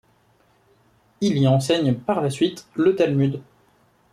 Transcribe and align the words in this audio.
Il 1.21 1.37
y 1.37 1.47
enseigne 1.47 1.93
par 1.93 2.21
la 2.21 2.31
suite 2.31 2.65
le 2.73 2.95
Talmud. 2.95 3.39